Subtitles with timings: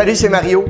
[0.00, 0.64] Salut, c'est Mario.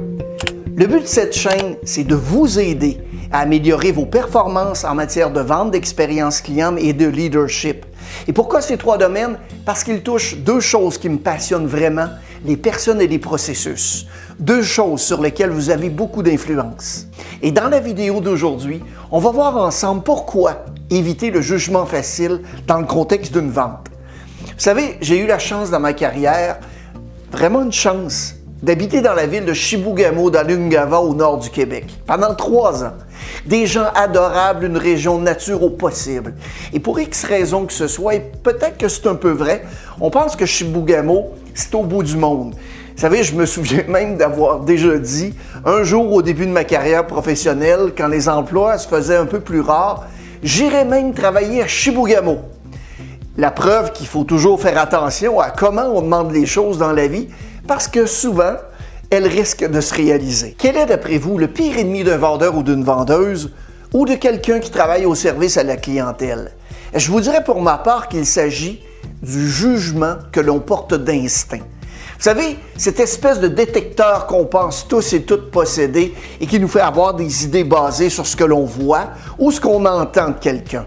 [0.74, 2.98] Le but de cette chaîne, c'est de vous aider
[3.30, 7.86] à améliorer vos performances en matière de vente, d'expérience client et de leadership.
[8.26, 9.38] Et pourquoi ces trois domaines?
[9.64, 12.08] Parce qu'ils touchent deux choses qui me passionnent vraiment,
[12.44, 14.08] les personnes et les processus.
[14.40, 17.06] Deux choses sur lesquelles vous avez beaucoup d'influence.
[17.40, 22.80] Et dans la vidéo d'aujourd'hui, on va voir ensemble pourquoi éviter le jugement facile dans
[22.80, 23.86] le contexte d'une vente.
[24.40, 26.58] Vous savez, j'ai eu la chance dans ma carrière,
[27.30, 31.86] vraiment une chance, d'habiter dans la ville de Chibougamau, dans l'Ungava, au nord du Québec,
[32.06, 32.92] pendant trois ans.
[33.46, 36.34] Des gens adorables, une région nature au possible.
[36.72, 39.64] Et pour X raisons que ce soit, et peut-être que c'est un peu vrai,
[40.00, 42.54] on pense que Chibougamau, c'est au bout du monde.
[42.54, 46.64] Vous savez, je me souviens même d'avoir déjà dit, un jour au début de ma
[46.64, 50.06] carrière professionnelle, quand les emplois se faisaient un peu plus rares,
[50.42, 52.40] j'irais même travailler à Chibougamau.
[53.38, 57.06] La preuve qu'il faut toujours faire attention à comment on demande les choses dans la
[57.06, 57.28] vie,
[57.70, 58.54] parce que souvent,
[59.10, 60.56] elles risquent de se réaliser.
[60.58, 63.52] Quel est, d'après vous, le pire ennemi d'un vendeur ou d'une vendeuse
[63.92, 66.50] ou de quelqu'un qui travaille au service à la clientèle?
[66.96, 68.82] Je vous dirais pour ma part qu'il s'agit
[69.22, 71.60] du jugement que l'on porte d'instinct.
[71.60, 76.66] Vous savez, cette espèce de détecteur qu'on pense tous et toutes posséder et qui nous
[76.66, 80.38] fait avoir des idées basées sur ce que l'on voit ou ce qu'on entend de
[80.40, 80.86] quelqu'un.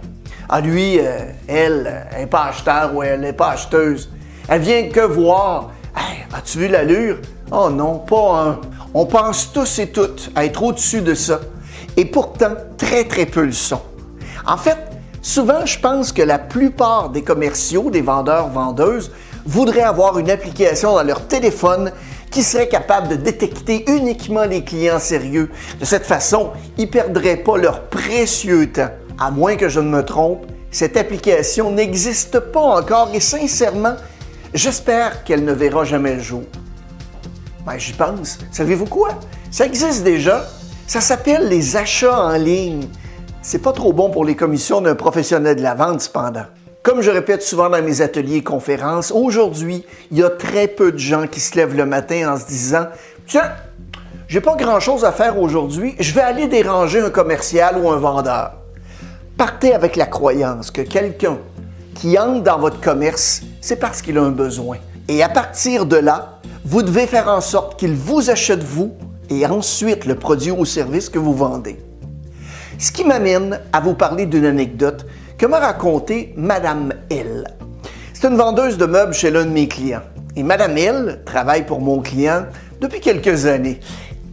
[0.49, 4.09] Ah, lui, euh, elle, elle n'est pas acheteur ou elle n'est pas acheteuse.
[4.49, 5.71] Elle vient que voir
[6.33, 7.17] as-tu vu l'allure?
[7.51, 8.61] Oh non, pas un.
[8.93, 11.39] On pense tous et toutes à être au-dessus de ça.
[11.95, 13.81] Et pourtant, très, très peu le sont.
[14.45, 14.77] En fait,
[15.21, 19.11] souvent, je pense que la plupart des commerciaux, des vendeurs, vendeuses,
[19.45, 21.91] voudraient avoir une application dans leur téléphone
[22.31, 25.51] qui serait capable de détecter uniquement les clients sérieux.
[25.79, 28.89] De cette façon, ils ne perdraient pas leur précieux temps.
[29.19, 33.95] À moins que je ne me trompe, cette application n'existe pas encore et sincèrement,
[34.53, 36.43] J'espère qu'elle ne verra jamais le jour.
[37.65, 38.37] Ben, j'y pense.
[38.51, 39.09] Savez-vous quoi?
[39.49, 40.45] Ça existe déjà.
[40.85, 42.87] Ça s'appelle les achats en ligne.
[43.41, 46.45] C'est pas trop bon pour les commissions d'un professionnel de la vente, cependant.
[46.83, 50.91] Comme je répète souvent dans mes ateliers et conférences, aujourd'hui, il y a très peu
[50.91, 52.85] de gens qui se lèvent le matin en se disant
[53.25, 53.53] Tiens,
[54.27, 57.97] j'ai pas grand chose à faire aujourd'hui, je vais aller déranger un commercial ou un
[57.97, 58.51] vendeur.
[59.35, 61.39] Partez avec la croyance que quelqu'un
[61.95, 64.75] qui entre dans votre commerce, c'est parce qu'il a un besoin.
[65.07, 68.91] Et à partir de là, vous devez faire en sorte qu'il vous achète vous
[69.29, 71.79] et ensuite le produit ou service que vous vendez.
[72.77, 75.05] Ce qui m'amène à vous parler d'une anecdote
[75.37, 77.47] que m'a racontée Madame L.
[78.13, 80.03] C'est une vendeuse de meubles chez l'un de mes clients.
[80.35, 82.43] Et Madame L travaille pour mon client
[82.81, 83.79] depuis quelques années.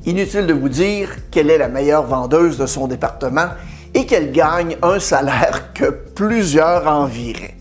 [0.06, 3.46] Inutile de vous dire qu'elle est la meilleure vendeuse de son département
[3.94, 7.59] et qu'elle gagne un salaire que plusieurs envieraient.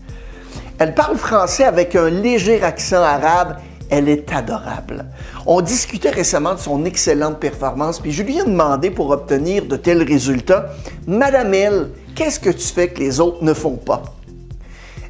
[0.80, 3.58] Elle parle français avec un léger accent arabe.
[3.90, 5.04] Elle est adorable.
[5.44, 9.76] On discutait récemment de son excellente performance, puis je lui ai demandé pour obtenir de
[9.76, 10.70] tels résultats,
[11.06, 14.02] Madame L, qu'est-ce que tu fais que les autres ne font pas?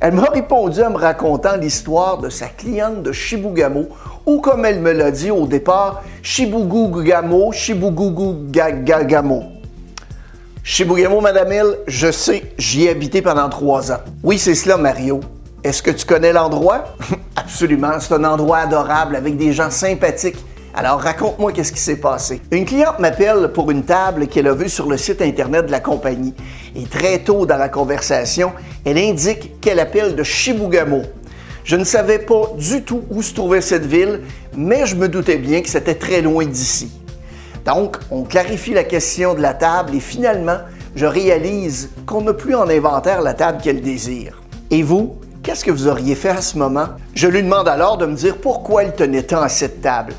[0.01, 3.91] Elle m'a répondu en me racontant l'histoire de sa cliente de Shibugamo,
[4.27, 9.45] ou comme elle me l'a dit au départ, Shibugugamo, Shibugugagamo.
[10.65, 14.01] Shibugamo, Madame Hill, je sais, j'y ai habité pendant trois ans.
[14.25, 15.21] Oui, c'est cela, Mario.
[15.63, 16.85] Est-ce que tu connais l'endroit?
[17.37, 20.43] Absolument, c'est un endroit adorable avec des gens sympathiques.
[20.73, 22.41] Alors raconte-moi qu'est-ce qui s'est passé.
[22.51, 25.81] Une cliente m'appelle pour une table qu'elle a vue sur le site internet de la
[25.81, 26.33] compagnie.
[26.75, 28.53] Et très tôt dans la conversation,
[28.87, 31.03] elle indique qu'elle appelle de Shibugamo.
[31.65, 34.23] Je ne savais pas du tout où se trouvait cette ville,
[34.57, 36.91] mais je me doutais bien que c'était très loin d'ici.
[37.67, 40.61] Donc, on clarifie la question de la table et finalement,
[40.95, 44.41] je réalise qu'on n'a plus en inventaire la table qu'elle désire.
[44.71, 46.89] Et vous, qu'est-ce que vous auriez fait à ce moment?
[47.15, 50.13] Je lui demande alors de me dire pourquoi elle tenait tant à cette table.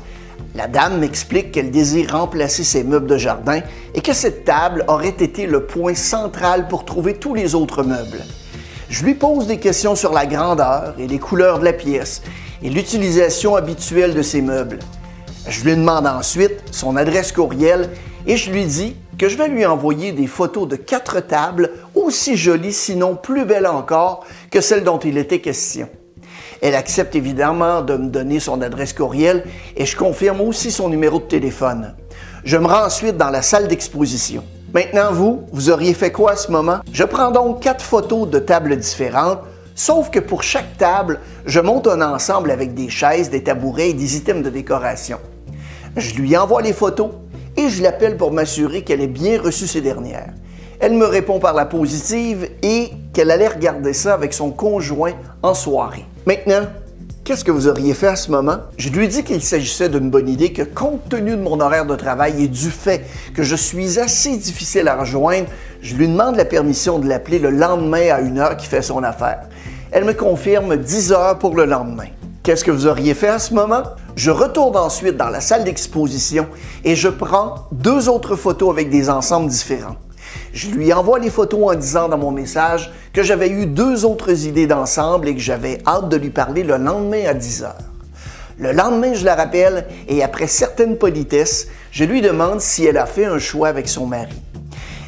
[0.54, 3.60] La dame m'explique qu'elle désire remplacer ses meubles de jardin
[3.94, 8.22] et que cette table aurait été le point central pour trouver tous les autres meubles.
[8.90, 12.20] Je lui pose des questions sur la grandeur et les couleurs de la pièce
[12.62, 14.80] et l'utilisation habituelle de ces meubles.
[15.48, 17.88] Je lui demande ensuite son adresse courriel
[18.26, 22.36] et je lui dis que je vais lui envoyer des photos de quatre tables aussi
[22.36, 25.88] jolies, sinon plus belles encore, que celles dont il était question.
[26.60, 29.44] Elle accepte évidemment de me donner son adresse courriel
[29.76, 31.94] et je confirme aussi son numéro de téléphone.
[32.44, 34.44] Je me rends ensuite dans la salle d'exposition.
[34.72, 36.78] Maintenant, vous, vous auriez fait quoi à ce moment?
[36.92, 39.40] Je prends donc quatre photos de tables différentes,
[39.74, 43.94] sauf que pour chaque table, je monte un ensemble avec des chaises, des tabourets et
[43.94, 45.18] des items de décoration.
[45.96, 47.10] Je lui envoie les photos
[47.62, 50.32] et je l'appelle pour m'assurer qu'elle ait bien reçu ces dernières.
[50.80, 55.12] Elle me répond par la positive et qu'elle allait regarder ça avec son conjoint
[55.42, 56.04] en soirée.
[56.26, 56.66] Maintenant,
[57.24, 58.56] Qu'est-ce que vous auriez fait à ce moment?
[58.78, 61.94] Je lui dit qu'il s'agissait d'une bonne idée, que compte tenu de mon horaire de
[61.94, 65.46] travail et du fait que je suis assez difficile à rejoindre,
[65.82, 69.04] je lui demande la permission de l'appeler le lendemain à une heure qui fait son
[69.04, 69.42] affaire.
[69.92, 72.08] Elle me confirme 10 heures pour le lendemain.
[72.42, 73.84] Qu'est-ce que vous auriez fait à ce moment?
[74.16, 76.48] Je retourne ensuite dans la salle d'exposition
[76.82, 79.94] et je prends deux autres photos avec des ensembles différents.
[80.52, 84.44] Je lui envoie les photos en disant dans mon message que j'avais eu deux autres
[84.44, 87.78] idées d'ensemble et que j'avais hâte de lui parler le lendemain à 10 heures.
[88.58, 93.06] Le lendemain, je la rappelle et après certaines politesses, je lui demande si elle a
[93.06, 94.34] fait un choix avec son mari.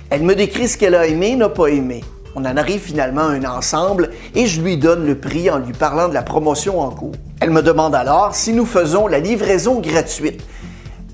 [0.09, 2.05] Elle me décrit ce qu'elle a aimé et n'a pas aimé.
[2.37, 5.73] On en arrive finalement à un ensemble et je lui donne le prix en lui
[5.73, 7.15] parlant de la promotion en cours.
[7.41, 10.43] Elle me demande alors si nous faisons la livraison gratuite.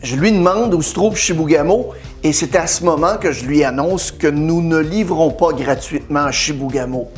[0.03, 1.91] Je lui demande où se trouve Shibugamo
[2.23, 6.25] et c'est à ce moment que je lui annonce que nous ne livrons pas gratuitement
[6.25, 7.11] à Shibugamo.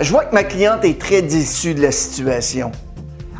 [0.00, 2.72] Je vois que ma cliente est très déçue de la situation.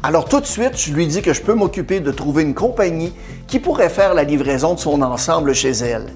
[0.04, 3.12] Alors tout de suite, je lui dis que je peux m'occuper de trouver une compagnie
[3.46, 6.06] qui pourrait faire la livraison de son ensemble chez elle.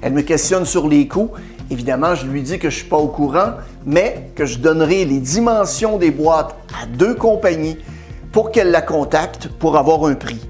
[0.00, 1.30] Elle me questionne sur les coûts.
[1.70, 3.52] Évidemment, je lui dis que je ne suis pas au courant,
[3.84, 7.76] mais que je donnerai les dimensions des boîtes à deux compagnies
[8.32, 10.40] pour qu'elle la contacte pour avoir un prix.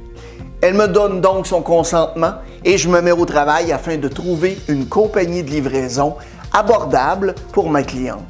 [0.61, 4.57] Elle me donne donc son consentement et je me mets au travail afin de trouver
[4.69, 6.15] une compagnie de livraison
[6.53, 8.23] abordable pour ma cliente.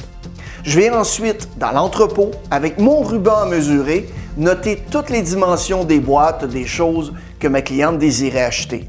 [0.63, 6.01] Je vais ensuite dans l'entrepôt avec mon ruban à mesurer, noter toutes les dimensions des
[6.01, 8.89] boîtes des choses que ma cliente désirait acheter.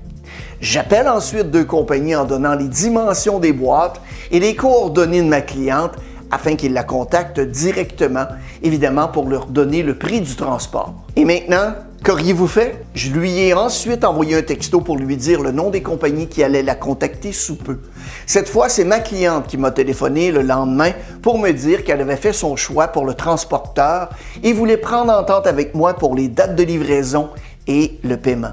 [0.62, 4.02] J'appelle ensuite deux compagnies en donnant les dimensions des boîtes
[4.32, 5.92] et les coordonnées de ma cliente
[6.32, 8.26] afin qu'ils la contactent directement,
[8.64, 10.94] évidemment pour leur donner le prix du transport.
[11.16, 11.74] Et maintenant,
[12.06, 12.86] Qu'auriez-vous fait?
[12.94, 16.44] Je lui ai ensuite envoyé un texto pour lui dire le nom des compagnies qui
[16.44, 17.80] allaient la contacter sous peu.
[18.28, 20.92] Cette fois, c'est ma cliente qui m'a téléphoné le lendemain
[21.24, 24.10] pour me dire qu'elle avait fait son choix pour le transporteur
[24.44, 27.30] et voulait prendre entente avec moi pour les dates de livraison
[27.66, 28.52] et le paiement.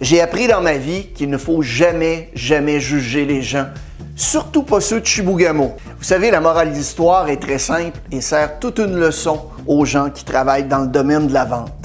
[0.00, 3.66] J'ai appris dans ma vie qu'il ne faut jamais, jamais juger les gens,
[4.14, 5.74] surtout pas ceux de Chibougamau.
[5.98, 9.84] Vous savez, la morale de l'histoire est très simple et sert toute une leçon aux
[9.84, 11.75] gens qui travaillent dans le domaine de la vente.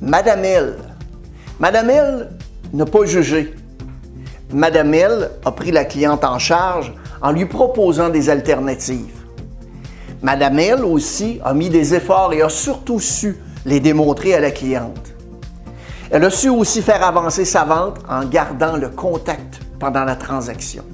[0.00, 0.76] Madame L.
[1.60, 2.30] Madame L
[2.72, 3.54] n'a pas jugé.
[4.52, 6.92] Madame L a pris la cliente en charge
[7.22, 9.22] en lui proposant des alternatives.
[10.22, 14.50] Madame L aussi a mis des efforts et a surtout su les démontrer à la
[14.50, 15.12] cliente.
[16.10, 20.84] Elle a su aussi faire avancer sa vente en gardant le contact pendant la transaction.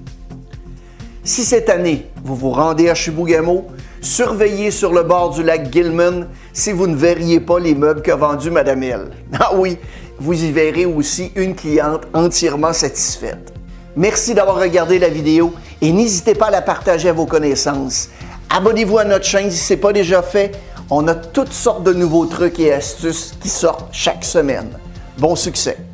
[1.24, 3.66] Si cette année, vous vous rendez à Chibougamau,
[4.00, 8.16] surveillez sur le bord du lac Gilman si vous ne verriez pas les meubles qu'a
[8.16, 9.10] vendus Madame L.
[9.38, 9.78] Ah oui,
[10.18, 13.52] vous y verrez aussi une cliente entièrement satisfaite.
[13.96, 18.08] Merci d'avoir regardé la vidéo et n'hésitez pas à la partager à vos connaissances.
[18.48, 20.52] Abonnez-vous à notre chaîne si ce n'est pas déjà fait.
[20.90, 24.70] On a toutes sortes de nouveaux trucs et astuces qui sortent chaque semaine.
[25.18, 25.89] Bon succès!